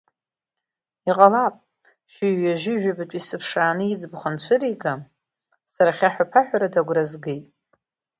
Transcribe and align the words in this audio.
Иҟалап, 1.09 1.55
шәи 2.13 2.39
ҩажәыжәабаҩтәи 2.41 3.25
сыԥшааны 3.27 3.85
иӡбахә 3.87 4.25
анцәырига, 4.29 4.93
сара 5.73 5.91
хьаҳәа-ԥаҳәарада 5.97 6.79
агәра 6.83 7.03
згеит… 7.11 7.45